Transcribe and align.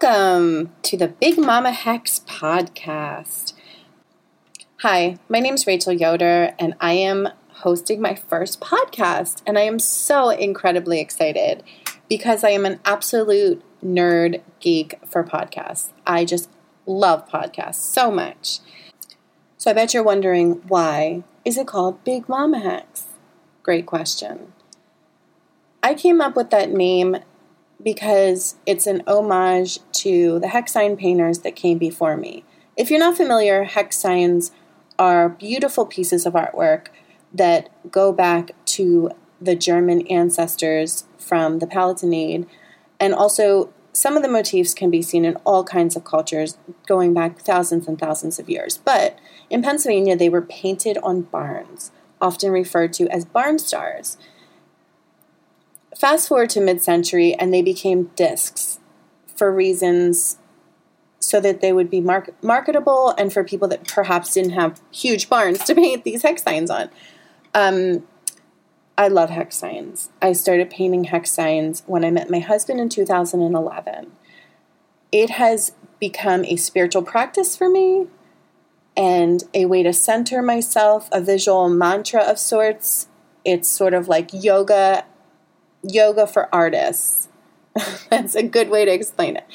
Welcome 0.00 0.72
to 0.82 0.96
the 0.96 1.06
Big 1.06 1.38
Mama 1.38 1.70
Hex 1.70 2.18
podcast. 2.26 3.52
Hi, 4.80 5.18
my 5.28 5.38
name 5.38 5.54
is 5.54 5.68
Rachel 5.68 5.92
Yoder, 5.92 6.52
and 6.58 6.74
I 6.80 6.94
am 6.94 7.28
hosting 7.50 8.02
my 8.02 8.16
first 8.16 8.60
podcast. 8.60 9.40
And 9.46 9.56
I 9.56 9.62
am 9.62 9.78
so 9.78 10.30
incredibly 10.30 10.98
excited 10.98 11.62
because 12.08 12.42
I 12.42 12.50
am 12.50 12.66
an 12.66 12.80
absolute 12.84 13.62
nerd 13.84 14.40
geek 14.58 14.98
for 15.06 15.22
podcasts. 15.22 15.90
I 16.04 16.24
just 16.24 16.50
love 16.86 17.28
podcasts 17.28 17.76
so 17.76 18.10
much. 18.10 18.58
So 19.58 19.70
I 19.70 19.74
bet 19.74 19.94
you're 19.94 20.02
wondering 20.02 20.54
why 20.66 21.22
is 21.44 21.56
it 21.56 21.68
called 21.68 22.02
Big 22.02 22.28
Mama 22.28 22.58
Hex? 22.58 23.04
Great 23.62 23.86
question. 23.86 24.54
I 25.84 25.94
came 25.94 26.20
up 26.20 26.34
with 26.34 26.50
that 26.50 26.70
name 26.70 27.18
because 27.84 28.56
it's 28.66 28.86
an 28.86 29.02
homage 29.06 29.78
to 29.92 30.40
the 30.40 30.48
hex 30.48 30.72
sign 30.72 30.96
painters 30.96 31.40
that 31.40 31.54
came 31.54 31.78
before 31.78 32.16
me. 32.16 32.44
If 32.76 32.90
you're 32.90 32.98
not 32.98 33.16
familiar, 33.16 33.64
hex 33.64 33.96
signs 33.96 34.50
are 34.98 35.28
beautiful 35.28 35.86
pieces 35.86 36.24
of 36.24 36.32
artwork 36.32 36.86
that 37.32 37.68
go 37.90 38.12
back 38.12 38.52
to 38.64 39.10
the 39.40 39.54
German 39.54 40.06
ancestors 40.06 41.04
from 41.18 41.58
the 41.58 41.66
Palatinate, 41.66 42.46
and 42.98 43.14
also 43.14 43.72
some 43.92 44.16
of 44.16 44.22
the 44.22 44.28
motifs 44.28 44.74
can 44.74 44.90
be 44.90 45.02
seen 45.02 45.24
in 45.24 45.36
all 45.44 45.62
kinds 45.62 45.94
of 45.94 46.04
cultures 46.04 46.56
going 46.86 47.12
back 47.12 47.38
thousands 47.38 47.86
and 47.86 47.98
thousands 47.98 48.38
of 48.38 48.48
years. 48.48 48.78
But 48.78 49.18
in 49.50 49.62
Pennsylvania, 49.62 50.16
they 50.16 50.28
were 50.28 50.42
painted 50.42 50.98
on 50.98 51.22
barns, 51.22 51.92
often 52.20 52.50
referred 52.50 52.92
to 52.94 53.08
as 53.08 53.24
barn 53.24 53.58
stars. 53.58 54.16
Fast 55.98 56.28
forward 56.28 56.50
to 56.50 56.60
mid 56.60 56.82
century, 56.82 57.34
and 57.34 57.52
they 57.52 57.62
became 57.62 58.10
discs 58.16 58.78
for 59.36 59.52
reasons 59.52 60.38
so 61.18 61.40
that 61.40 61.60
they 61.60 61.72
would 61.72 61.90
be 61.90 62.00
mark- 62.00 62.34
marketable 62.42 63.14
and 63.16 63.32
for 63.32 63.42
people 63.42 63.66
that 63.68 63.88
perhaps 63.88 64.34
didn't 64.34 64.52
have 64.52 64.80
huge 64.90 65.28
barns 65.28 65.64
to 65.64 65.74
paint 65.74 66.04
these 66.04 66.22
hex 66.22 66.42
signs 66.42 66.70
on. 66.70 66.90
Um, 67.54 68.06
I 68.96 69.08
love 69.08 69.30
hex 69.30 69.56
signs. 69.56 70.10
I 70.20 70.32
started 70.32 70.70
painting 70.70 71.04
hex 71.04 71.32
signs 71.32 71.82
when 71.86 72.04
I 72.04 72.10
met 72.10 72.30
my 72.30 72.40
husband 72.40 72.78
in 72.78 72.88
2011. 72.88 74.12
It 75.10 75.30
has 75.30 75.72
become 75.98 76.44
a 76.44 76.56
spiritual 76.56 77.02
practice 77.02 77.56
for 77.56 77.70
me 77.70 78.06
and 78.96 79.42
a 79.52 79.64
way 79.64 79.82
to 79.82 79.92
center 79.92 80.42
myself, 80.42 81.08
a 81.10 81.20
visual 81.20 81.68
mantra 81.68 82.20
of 82.20 82.38
sorts. 82.38 83.08
It's 83.44 83.68
sort 83.68 83.94
of 83.94 84.08
like 84.08 84.30
yoga 84.32 85.04
yoga 85.88 86.26
for 86.26 86.52
artists. 86.54 87.28
That's 88.10 88.34
a 88.34 88.42
good 88.42 88.70
way 88.70 88.84
to 88.84 88.92
explain 88.92 89.36
it. 89.36 89.46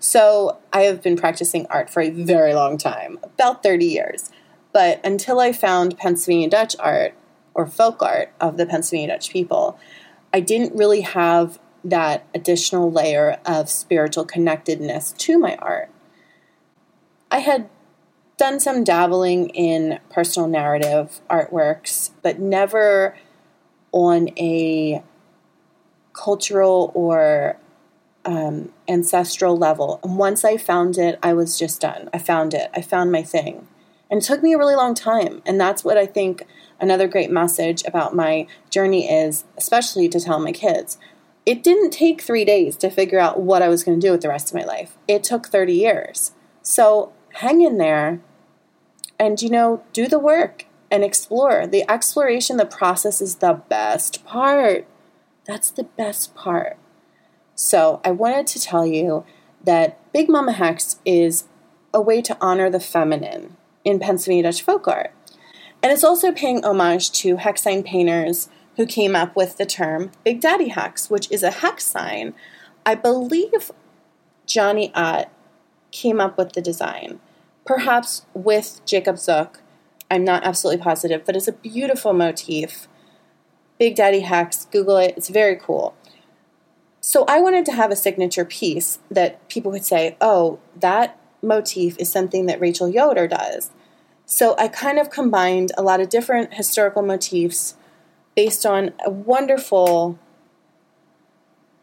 So, 0.00 0.58
I 0.72 0.82
have 0.82 1.02
been 1.02 1.16
practicing 1.16 1.66
art 1.66 1.90
for 1.90 2.00
a 2.00 2.10
very 2.10 2.54
long 2.54 2.78
time, 2.78 3.18
about 3.22 3.64
30 3.64 3.84
years. 3.84 4.30
But 4.72 5.04
until 5.04 5.40
I 5.40 5.50
found 5.52 5.98
Pennsylvania 5.98 6.48
Dutch 6.48 6.76
art 6.78 7.14
or 7.54 7.66
folk 7.66 8.00
art 8.02 8.32
of 8.40 8.56
the 8.56 8.66
Pennsylvania 8.66 9.08
Dutch 9.08 9.30
people, 9.30 9.78
I 10.32 10.40
didn't 10.40 10.76
really 10.76 11.00
have 11.00 11.58
that 11.82 12.26
additional 12.34 12.90
layer 12.90 13.38
of 13.44 13.68
spiritual 13.68 14.24
connectedness 14.24 15.12
to 15.12 15.38
my 15.38 15.56
art. 15.56 15.90
I 17.30 17.38
had 17.38 17.68
done 18.36 18.60
some 18.60 18.84
dabbling 18.84 19.48
in 19.50 19.98
personal 20.10 20.48
narrative 20.48 21.20
artworks, 21.28 22.10
but 22.22 22.38
never 22.38 23.16
on 23.92 24.28
a 24.38 25.02
cultural 26.18 26.90
or 26.94 27.56
um, 28.24 28.72
ancestral 28.88 29.56
level. 29.56 30.00
And 30.02 30.18
once 30.18 30.44
I 30.44 30.56
found 30.56 30.98
it, 30.98 31.18
I 31.22 31.32
was 31.32 31.58
just 31.58 31.80
done. 31.80 32.10
I 32.12 32.18
found 32.18 32.52
it. 32.54 32.70
I 32.74 32.82
found 32.82 33.12
my 33.12 33.22
thing. 33.22 33.68
And 34.10 34.22
it 34.22 34.24
took 34.24 34.42
me 34.42 34.52
a 34.52 34.58
really 34.58 34.74
long 34.74 34.94
time. 34.94 35.42
And 35.46 35.60
that's 35.60 35.84
what 35.84 35.96
I 35.96 36.06
think 36.06 36.46
another 36.80 37.06
great 37.06 37.30
message 37.30 37.82
about 37.86 38.14
my 38.14 38.46
journey 38.70 39.10
is, 39.10 39.44
especially 39.56 40.08
to 40.08 40.20
tell 40.20 40.38
my 40.38 40.52
kids. 40.52 40.98
It 41.46 41.62
didn't 41.62 41.90
take 41.90 42.20
three 42.20 42.44
days 42.44 42.76
to 42.78 42.90
figure 42.90 43.18
out 43.18 43.40
what 43.40 43.62
I 43.62 43.68
was 43.68 43.84
going 43.84 43.98
to 43.98 44.06
do 44.06 44.12
with 44.12 44.22
the 44.22 44.28
rest 44.28 44.50
of 44.50 44.54
my 44.54 44.64
life. 44.64 44.96
It 45.06 45.24
took 45.24 45.48
30 45.48 45.72
years. 45.72 46.32
So 46.62 47.12
hang 47.34 47.60
in 47.60 47.78
there 47.78 48.20
and, 49.18 49.40
you 49.40 49.48
know, 49.48 49.82
do 49.92 50.06
the 50.08 50.18
work 50.18 50.66
and 50.90 51.04
explore. 51.04 51.66
The 51.66 51.90
exploration, 51.90 52.56
the 52.56 52.66
process 52.66 53.20
is 53.20 53.36
the 53.36 53.60
best 53.68 54.24
part. 54.24 54.86
That's 55.48 55.70
the 55.70 55.84
best 55.84 56.34
part. 56.36 56.76
So, 57.54 58.00
I 58.04 58.12
wanted 58.12 58.46
to 58.48 58.60
tell 58.60 58.86
you 58.86 59.24
that 59.64 59.98
Big 60.12 60.28
Mama 60.28 60.52
Hex 60.52 61.00
is 61.04 61.44
a 61.92 62.00
way 62.00 62.20
to 62.22 62.36
honor 62.40 62.70
the 62.70 62.78
feminine 62.78 63.56
in 63.82 63.98
Pennsylvania 63.98 64.44
Dutch 64.44 64.62
folk 64.62 64.86
art. 64.86 65.12
And 65.82 65.90
it's 65.90 66.04
also 66.04 66.32
paying 66.32 66.64
homage 66.64 67.10
to 67.12 67.36
hex 67.36 67.62
sign 67.62 67.82
painters 67.82 68.50
who 68.76 68.86
came 68.86 69.16
up 69.16 69.34
with 69.34 69.56
the 69.56 69.66
term 69.66 70.12
Big 70.22 70.40
Daddy 70.40 70.68
Hex, 70.68 71.08
which 71.08 71.30
is 71.30 71.42
a 71.42 71.50
hex 71.50 71.84
sign. 71.84 72.34
I 72.84 72.94
believe 72.94 73.72
Johnny 74.46 74.92
Ott 74.94 75.30
came 75.90 76.20
up 76.20 76.36
with 76.36 76.52
the 76.52 76.60
design, 76.60 77.20
perhaps 77.64 78.26
with 78.34 78.80
Jacob 78.84 79.18
Zook. 79.18 79.62
I'm 80.10 80.24
not 80.24 80.44
absolutely 80.44 80.82
positive, 80.82 81.24
but 81.24 81.36
it's 81.36 81.48
a 81.48 81.52
beautiful 81.52 82.12
motif 82.12 82.86
Big 83.78 83.94
Daddy 83.94 84.20
Hex, 84.20 84.64
Google 84.66 84.96
it, 84.96 85.14
it's 85.16 85.28
very 85.28 85.56
cool. 85.56 85.94
So 87.00 87.24
I 87.26 87.40
wanted 87.40 87.64
to 87.66 87.72
have 87.72 87.90
a 87.90 87.96
signature 87.96 88.44
piece 88.44 88.98
that 89.10 89.48
people 89.48 89.72
could 89.72 89.84
say, 89.84 90.16
oh, 90.20 90.58
that 90.76 91.18
motif 91.42 91.96
is 91.98 92.10
something 92.10 92.46
that 92.46 92.60
Rachel 92.60 92.88
Yoder 92.88 93.28
does. 93.28 93.70
So 94.26 94.54
I 94.58 94.68
kind 94.68 94.98
of 94.98 95.08
combined 95.08 95.72
a 95.78 95.82
lot 95.82 96.00
of 96.00 96.08
different 96.08 96.54
historical 96.54 97.02
motifs 97.02 97.76
based 98.34 98.66
on 98.66 98.92
a 99.06 99.10
wonderful, 99.10 100.18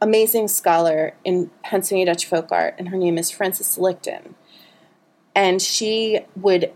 amazing 0.00 0.48
scholar 0.48 1.14
in 1.24 1.50
Pennsylvania 1.62 2.06
Dutch 2.06 2.24
folk 2.24 2.50
art, 2.50 2.74
and 2.78 2.88
her 2.88 2.96
name 2.96 3.18
is 3.18 3.30
Frances 3.30 3.76
Lichten. 3.76 4.34
And 5.34 5.60
she 5.60 6.20
would 6.34 6.72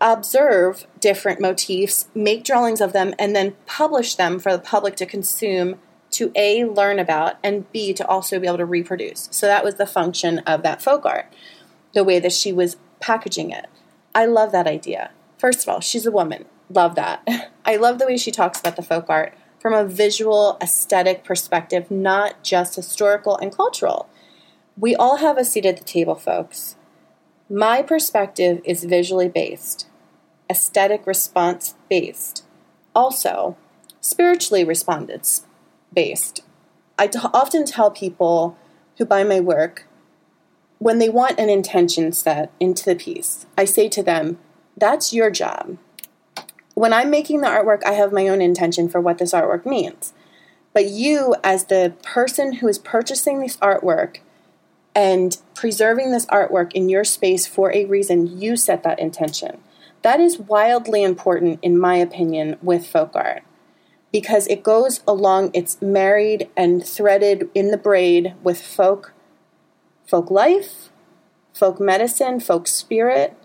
observe 0.00 0.86
different 0.98 1.40
motifs, 1.40 2.08
make 2.14 2.44
drawings 2.44 2.80
of 2.80 2.92
them, 2.92 3.14
and 3.18 3.36
then 3.36 3.56
publish 3.66 4.14
them 4.14 4.38
for 4.38 4.52
the 4.52 4.58
public 4.58 4.96
to 4.96 5.06
consume 5.06 5.78
to 6.12 6.32
A, 6.34 6.64
learn 6.64 6.98
about, 6.98 7.36
and 7.44 7.70
B, 7.70 7.92
to 7.92 8.06
also 8.06 8.40
be 8.40 8.46
able 8.46 8.58
to 8.58 8.64
reproduce. 8.64 9.28
So 9.30 9.46
that 9.46 9.64
was 9.64 9.76
the 9.76 9.86
function 9.86 10.40
of 10.40 10.62
that 10.62 10.82
folk 10.82 11.06
art, 11.06 11.32
the 11.94 12.04
way 12.04 12.18
that 12.18 12.32
she 12.32 12.52
was 12.52 12.76
packaging 12.98 13.50
it. 13.50 13.66
I 14.14 14.26
love 14.26 14.52
that 14.52 14.66
idea. 14.66 15.10
First 15.38 15.62
of 15.62 15.68
all, 15.68 15.80
she's 15.80 16.06
a 16.06 16.10
woman. 16.10 16.46
Love 16.68 16.94
that. 16.96 17.26
I 17.64 17.76
love 17.76 17.98
the 17.98 18.06
way 18.06 18.16
she 18.16 18.30
talks 18.30 18.58
about 18.58 18.76
the 18.76 18.82
folk 18.82 19.06
art 19.08 19.34
from 19.60 19.74
a 19.74 19.84
visual, 19.84 20.56
aesthetic 20.60 21.22
perspective, 21.22 21.90
not 21.90 22.42
just 22.42 22.76
historical 22.76 23.36
and 23.36 23.54
cultural. 23.54 24.08
We 24.76 24.96
all 24.96 25.16
have 25.16 25.36
a 25.36 25.44
seat 25.44 25.66
at 25.66 25.76
the 25.76 25.84
table, 25.84 26.14
folks. 26.14 26.76
My 27.48 27.82
perspective 27.82 28.60
is 28.64 28.84
visually 28.84 29.28
based 29.28 29.89
aesthetic 30.50 31.06
response 31.06 31.76
based. 31.88 32.44
Also, 32.94 33.56
spiritually 34.00 34.64
respondents 34.64 35.46
based. 35.94 36.42
I 36.98 37.06
t- 37.06 37.18
often 37.32 37.64
tell 37.64 37.90
people 37.90 38.58
who 38.98 39.04
buy 39.04 39.24
my 39.24 39.40
work 39.40 39.86
when 40.80 40.98
they 40.98 41.10
want 41.10 41.38
an 41.38 41.50
intention 41.50 42.10
set 42.10 42.50
into 42.58 42.86
the 42.86 42.96
piece, 42.96 43.44
I 43.56 43.66
say 43.66 43.88
to 43.90 44.02
them, 44.02 44.38
that's 44.76 45.12
your 45.12 45.30
job. 45.30 45.76
When 46.74 46.94
I'm 46.94 47.10
making 47.10 47.42
the 47.42 47.48
artwork, 47.48 47.84
I 47.84 47.92
have 47.92 48.12
my 48.12 48.26
own 48.28 48.40
intention 48.40 48.88
for 48.88 48.98
what 48.98 49.18
this 49.18 49.34
artwork 49.34 49.66
means. 49.66 50.14
But 50.72 50.86
you, 50.86 51.34
as 51.44 51.66
the 51.66 51.94
person 52.02 52.54
who 52.54 52.68
is 52.68 52.78
purchasing 52.78 53.40
this 53.40 53.58
artwork 53.58 54.20
and 54.94 55.36
preserving 55.54 56.12
this 56.12 56.24
artwork 56.26 56.72
in 56.72 56.88
your 56.88 57.04
space 57.04 57.46
for 57.46 57.70
a 57.74 57.84
reason, 57.84 58.40
you 58.40 58.56
set 58.56 58.82
that 58.82 58.98
intention. 58.98 59.60
That 60.02 60.20
is 60.20 60.38
wildly 60.38 61.02
important, 61.02 61.58
in 61.62 61.78
my 61.78 61.96
opinion, 61.96 62.56
with 62.62 62.86
folk 62.86 63.12
art 63.14 63.42
because 64.12 64.46
it 64.48 64.62
goes 64.62 65.02
along, 65.06 65.50
it's 65.54 65.80
married 65.80 66.48
and 66.56 66.84
threaded 66.84 67.48
in 67.54 67.70
the 67.70 67.76
braid 67.76 68.34
with 68.42 68.60
folk, 68.60 69.12
folk 70.06 70.30
life, 70.30 70.90
folk 71.54 71.80
medicine, 71.80 72.40
folk 72.40 72.66
spirit. 72.66 73.36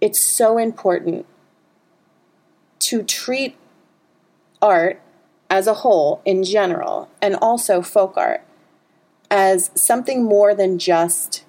It's 0.00 0.20
so 0.20 0.58
important 0.58 1.26
to 2.80 3.02
treat 3.02 3.56
art 4.60 5.00
as 5.50 5.66
a 5.66 5.74
whole 5.74 6.22
in 6.24 6.42
general, 6.44 7.10
and 7.20 7.36
also 7.36 7.82
folk 7.82 8.16
art, 8.16 8.42
as 9.30 9.70
something 9.74 10.24
more 10.24 10.54
than 10.54 10.78
just 10.78 11.44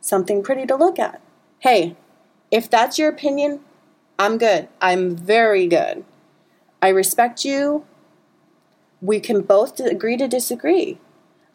something 0.00 0.42
pretty 0.42 0.64
to 0.64 0.74
look 0.74 0.98
at. 0.98 1.20
Hey, 1.58 1.96
if 2.52 2.70
that's 2.70 2.98
your 2.98 3.08
opinion, 3.08 3.60
I'm 4.18 4.38
good. 4.38 4.68
I'm 4.80 5.16
very 5.16 5.66
good. 5.66 6.04
I 6.80 6.88
respect 6.88 7.44
you. 7.44 7.84
We 9.00 9.18
can 9.18 9.40
both 9.40 9.80
agree 9.80 10.16
to 10.18 10.28
disagree. 10.28 10.98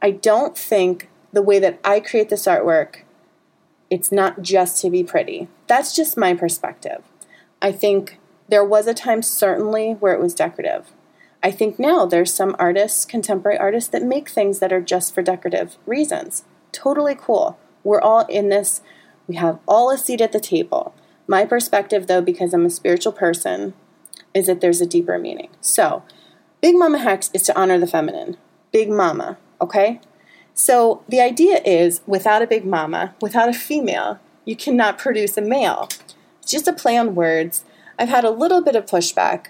I 0.02 0.12
don't 0.12 0.58
think 0.58 1.10
the 1.32 1.42
way 1.42 1.60
that 1.60 1.80
I 1.84 2.02
create 2.02 2.30
this 2.30 2.46
artwork, 2.46 3.04
it's 3.90 4.12
not 4.12 4.42
just 4.42 4.82
to 4.82 4.90
be 4.90 5.04
pretty. 5.04 5.48
That's 5.68 5.96
just 5.96 6.18
my 6.18 6.34
perspective. 6.34 7.04
I 7.62 7.72
think 7.72 8.20
there 8.50 8.66
was 8.66 8.88
a 8.88 8.94
time, 8.94 9.22
certainly, 9.22 9.94
where 9.94 10.14
it 10.14 10.20
was 10.20 10.34
decorative. 10.34 10.92
I 11.44 11.52
think 11.52 11.78
now 11.78 12.06
there's 12.06 12.34
some 12.34 12.56
artists, 12.58 13.06
contemporary 13.06 13.58
artists, 13.58 13.90
that 13.92 14.04
make 14.04 14.30
things 14.30 14.60
that 14.60 14.74
are 14.74 14.82
just 14.82 15.14
for 15.14 15.22
decorative 15.22 15.78
reasons. 15.86 16.44
Totally 16.72 17.16
cool. 17.16 17.58
We're 17.84 18.02
all 18.02 18.26
in 18.26 18.50
this, 18.50 18.82
we 19.28 19.36
have 19.36 19.60
all 19.68 19.92
a 19.92 19.98
seat 19.98 20.22
at 20.22 20.32
the 20.32 20.40
table. 20.40 20.94
My 21.28 21.46
perspective, 21.46 22.08
though, 22.08 22.22
because 22.22 22.54
I'm 22.54 22.66
a 22.66 22.70
spiritual 22.70 23.12
person, 23.12 23.74
is 24.34 24.48
that 24.48 24.62
there's 24.62 24.82
a 24.82 24.86
deeper 24.86 25.20
meaning. 25.20 25.50
So, 25.62 26.04
Big 26.62 26.76
Mama 26.76 27.00
Hex 27.00 27.30
is 27.34 27.44
to 27.44 27.60
honor 27.60 27.78
the 27.78 27.88
feminine. 27.88 28.38
Big 28.72 28.90
Mama, 28.90 29.38
okay? 29.62 30.00
So, 30.54 31.04
the 31.10 31.20
idea 31.20 31.62
is 31.66 32.02
without 32.08 32.42
a 32.42 32.48
Big 32.48 32.66
Mama, 32.66 33.16
without 33.22 33.50
a 33.50 33.54
female, 33.54 34.20
you 34.46 34.56
cannot 34.56 34.98
produce 34.98 35.38
a 35.38 35.42
male. 35.42 35.90
It's 36.42 36.52
just 36.52 36.68
a 36.68 36.74
play 36.74 36.98
on 36.98 37.16
words. 37.16 37.66
I've 38.00 38.10
had 38.10 38.24
a 38.24 38.32
little 38.32 38.62
bit 38.62 38.76
of 38.76 38.86
pushback, 38.86 39.48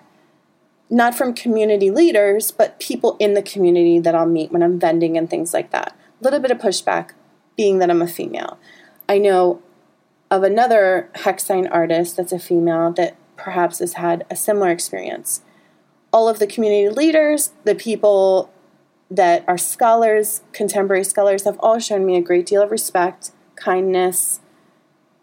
not 0.89 1.13
from 1.13 1.33
community 1.33 1.91
leaders, 1.91 2.49
but 2.49 2.79
people 2.79 3.15
in 3.19 3.35
the 3.35 3.43
community 3.43 3.99
that 3.99 4.15
I'll 4.15 4.25
meet 4.25 4.51
when 4.51 4.63
I'm 4.63 4.79
vending 4.79 5.17
and 5.17 5.29
things 5.29 5.53
like 5.53 5.69
that. 5.71 5.95
A 6.19 6.23
little 6.23 6.39
bit 6.39 6.51
of 6.51 6.57
pushback 6.57 7.11
being 7.55 7.77
that 7.79 7.91
I'm 7.91 8.01
a 8.01 8.07
female. 8.07 8.57
I 9.07 9.17
know 9.19 9.61
of 10.29 10.43
another 10.43 11.09
hex 11.15 11.45
sign 11.45 11.67
artist 11.67 12.17
that's 12.17 12.31
a 12.31 12.39
female 12.39 12.91
that 12.93 13.15
perhaps 13.35 13.79
has 13.79 13.93
had 13.93 14.25
a 14.29 14.35
similar 14.35 14.69
experience. 14.69 15.41
All 16.11 16.27
of 16.27 16.39
the 16.39 16.47
community 16.47 16.89
leaders, 16.89 17.53
the 17.63 17.75
people 17.75 18.51
that 19.09 19.45
are 19.47 19.57
scholars, 19.57 20.41
contemporary 20.51 21.03
scholars, 21.03 21.43
have 21.45 21.57
all 21.59 21.79
shown 21.79 22.05
me 22.05 22.17
a 22.17 22.21
great 22.21 22.45
deal 22.45 22.61
of 22.61 22.71
respect, 22.71 23.31
kindness, 23.55 24.41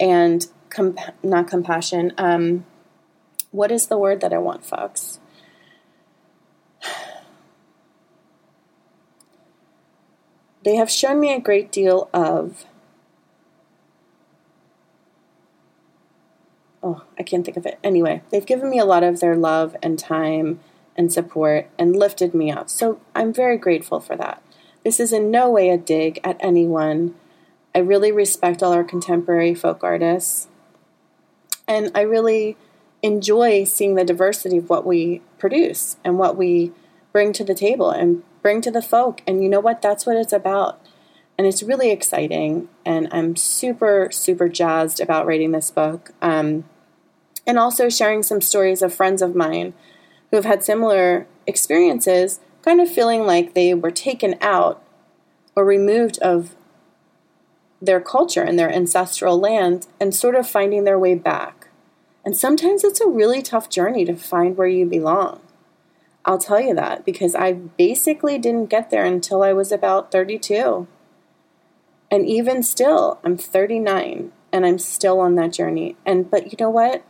and 0.00 0.46
comp- 0.70 0.98
not 1.22 1.48
compassion. 1.48 2.12
Um, 2.16 2.64
what 3.50 3.70
is 3.70 3.88
the 3.88 3.98
word 3.98 4.20
that 4.20 4.32
I 4.32 4.38
want, 4.38 4.64
folks? 4.64 5.18
They 10.64 10.76
have 10.76 10.90
shown 10.90 11.20
me 11.20 11.30
a 11.30 11.38
great 11.38 11.70
deal 11.70 12.08
of 12.14 12.64
oh, 16.84 17.02
I 17.19 17.22
can't 17.22 17.44
think 17.44 17.56
of 17.56 17.66
it. 17.66 17.78
Anyway, 17.82 18.22
they've 18.31 18.46
given 18.46 18.70
me 18.70 18.78
a 18.78 18.84
lot 18.84 19.02
of 19.02 19.20
their 19.20 19.34
love 19.34 19.75
and 19.82 19.98
time 19.98 20.60
and 20.96 21.12
support 21.12 21.69
and 21.78 21.96
lifted 21.96 22.34
me 22.34 22.52
up. 22.52 22.69
So 22.70 23.00
I'm 23.14 23.32
very 23.32 23.56
grateful 23.56 24.00
for 24.00 24.16
that. 24.16 24.42
This 24.84 25.00
is 25.00 25.12
in 25.12 25.31
no 25.31 25.50
way 25.50 25.70
a 25.70 25.78
dig 25.78 26.20
at 26.22 26.36
anyone. 26.40 27.14
I 27.75 27.78
really 27.78 28.12
respect 28.12 28.62
all 28.62 28.72
our 28.72 28.84
contemporary 28.84 29.54
folk 29.54 29.82
artists. 29.82 30.48
And 31.66 31.90
I 31.94 32.02
really 32.02 32.56
enjoy 33.02 33.64
seeing 33.64 33.94
the 33.94 34.04
diversity 34.04 34.58
of 34.58 34.69
what 34.69 34.86
we 34.86 35.22
produce 35.38 35.96
and 36.04 36.19
what 36.19 36.36
we 36.36 36.72
bring 37.12 37.32
to 37.32 37.44
the 37.44 37.54
table 37.54 37.90
and 37.90 38.22
bring 38.42 38.60
to 38.60 38.70
the 38.70 38.82
folk. 38.82 39.22
And 39.26 39.42
you 39.42 39.48
know 39.48 39.60
what? 39.60 39.81
That's 39.81 40.04
what 40.04 40.16
it's 40.16 40.32
about. 40.32 40.81
And 41.36 41.46
it's 41.46 41.62
really 41.62 41.90
exciting. 41.90 42.69
And 42.84 43.08
I'm 43.10 43.36
super, 43.36 44.08
super 44.12 44.48
jazzed 44.48 45.00
about 45.00 45.26
writing 45.26 45.52
this 45.52 45.70
book. 45.70 46.12
Um, 46.22 46.64
and 47.46 47.58
also 47.58 47.88
sharing 47.88 48.23
some 48.23 48.41
stories 48.41 48.82
of 48.82 48.94
friends 48.94 49.23
of 49.23 49.35
mine 49.35 49.75
who 50.31 50.37
have 50.37 50.44
had 50.44 50.64
similar 50.64 51.26
experiences, 51.46 52.41
kind 52.62 52.81
of 52.81 52.91
feeling 52.91 53.26
like 53.26 53.55
they 53.55 53.75
were 53.75 53.91
taken 53.91 54.37
out 54.41 54.82
or 55.55 55.64
removed 55.64 56.19
of 56.19 56.55
their 57.81 58.00
culture 58.00 58.43
and 58.43 58.58
their 58.58 58.73
ancestral 58.73 59.38
land 59.38 59.87
and 60.00 60.14
sort 60.14 60.35
of 60.35 60.49
finding 60.49 60.85
their 60.85 60.99
way 60.99 61.14
back. 61.14 61.69
And 62.25 62.37
sometimes 62.37 62.85
it's 62.85 63.00
a 63.00 63.08
really 63.08 63.43
tough 63.43 63.69
journey 63.69 64.05
to 64.06 64.17
find 64.17 64.56
where 64.56 64.67
you 64.67 64.87
belong. 64.87 65.41
I'll 66.25 66.38
tell 66.38 66.61
you 66.61 66.75
that 66.75 67.05
because 67.05 67.35
I 67.35 67.52
basically 67.52 68.38
didn't 68.38 68.70
get 68.70 68.88
there 68.88 69.05
until 69.05 69.43
I 69.43 69.52
was 69.52 69.70
about 69.70 70.11
32. 70.11 70.87
And 72.11 72.26
even 72.26 72.62
still, 72.62 73.19
I'm 73.23 73.37
39 73.37 74.32
and 74.52 74.64
I'm 74.64 74.79
still 74.79 75.20
on 75.20 75.35
that 75.35 75.52
journey. 75.52 75.96
And 76.06 76.31
but 76.31 76.50
you 76.50 76.56
know 76.58 76.70
what? 76.70 77.05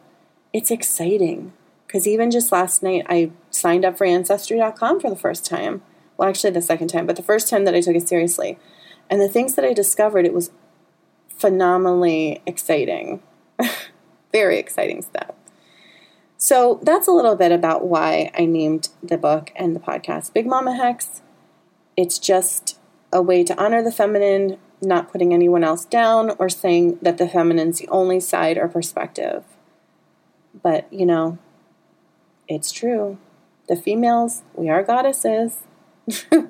It's 0.54 0.70
exciting 0.70 1.52
because 1.86 2.06
even 2.06 2.30
just 2.30 2.52
last 2.52 2.82
night 2.82 3.04
I 3.08 3.32
signed 3.50 3.84
up 3.84 3.98
for 3.98 4.06
Ancestry.com 4.06 5.00
for 5.00 5.10
the 5.10 5.16
first 5.16 5.44
time. 5.44 5.82
Well, 6.16 6.28
actually, 6.28 6.52
the 6.52 6.62
second 6.62 6.88
time, 6.88 7.06
but 7.06 7.16
the 7.16 7.22
first 7.22 7.50
time 7.50 7.64
that 7.64 7.74
I 7.74 7.80
took 7.80 7.96
it 7.96 8.08
seriously. 8.08 8.56
And 9.10 9.20
the 9.20 9.28
things 9.28 9.56
that 9.56 9.64
I 9.64 9.72
discovered, 9.72 10.24
it 10.24 10.32
was 10.32 10.52
phenomenally 11.28 12.40
exciting. 12.46 13.20
Very 14.32 14.58
exciting 14.58 15.02
stuff. 15.02 15.34
So 16.38 16.78
that's 16.82 17.08
a 17.08 17.12
little 17.12 17.34
bit 17.34 17.50
about 17.50 17.86
why 17.86 18.30
I 18.38 18.44
named 18.44 18.90
the 19.02 19.18
book 19.18 19.50
and 19.56 19.74
the 19.74 19.80
podcast 19.80 20.32
Big 20.32 20.46
Mama 20.46 20.76
Hex. 20.76 21.20
It's 21.96 22.20
just 22.20 22.78
a 23.12 23.20
way 23.20 23.42
to 23.42 23.60
honor 23.60 23.82
the 23.82 23.92
feminine, 23.92 24.58
not 24.80 25.10
putting 25.10 25.34
anyone 25.34 25.64
else 25.64 25.84
down 25.84 26.30
or 26.38 26.48
saying 26.48 26.98
that 27.02 27.18
the 27.18 27.28
feminine's 27.28 27.80
the 27.80 27.88
only 27.88 28.20
side 28.20 28.56
or 28.56 28.68
perspective. 28.68 29.42
But, 30.62 30.92
you 30.92 31.06
know, 31.06 31.38
it's 32.48 32.70
true. 32.72 33.18
The 33.68 33.76
females, 33.76 34.42
we 34.54 34.68
are 34.68 34.82
goddesses. 34.82 35.58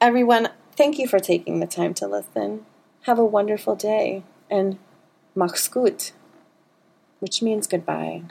Everyone, 0.00 0.50
thank 0.76 0.98
you 0.98 1.06
for 1.06 1.18
taking 1.18 1.60
the 1.60 1.66
time 1.66 1.94
to 1.94 2.06
listen. 2.06 2.66
Have 3.02 3.18
a 3.18 3.24
wonderful 3.24 3.74
day 3.74 4.22
and 4.50 4.78
mach's 5.34 5.68
gut, 5.68 6.12
which 7.20 7.42
means 7.42 7.66
goodbye. 7.66 8.22